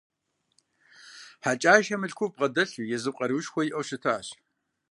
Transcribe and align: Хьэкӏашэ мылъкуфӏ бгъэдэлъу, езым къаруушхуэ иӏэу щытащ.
Хьэкӏашэ 1.43 1.95
мылъкуфӏ 1.99 2.33
бгъэдэлъу, 2.35 2.89
езым 2.95 3.13
къаруушхуэ 3.17 3.61
иӏэу 3.65 3.83
щытащ. 3.87 4.27